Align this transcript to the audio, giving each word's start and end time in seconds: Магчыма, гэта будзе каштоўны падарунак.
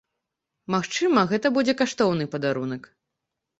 Магчыма, 0.75 1.25
гэта 1.33 1.53
будзе 1.59 1.77
каштоўны 1.83 2.29
падарунак. 2.35 2.93